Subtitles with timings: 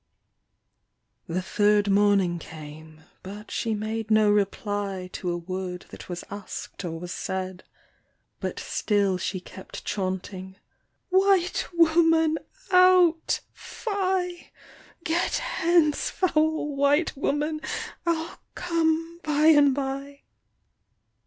[1.27, 6.83] The third morning came, but she made no reply To a word that was ask'd
[6.83, 7.63] or was said;
[8.39, 10.55] But, still she kept chaunting
[11.11, 12.39] —"White woman,
[12.71, 13.41] out!
[13.53, 14.49] fie!
[15.03, 17.61] Get hence, foul white woman!
[18.03, 20.23] I'll come by and by